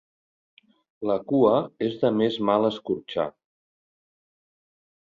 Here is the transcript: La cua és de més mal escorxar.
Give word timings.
La 1.09 1.17
cua 1.33 1.51
és 1.89 1.99
de 2.05 2.13
més 2.23 2.41
mal 2.51 2.67
escorxar. 2.73 3.31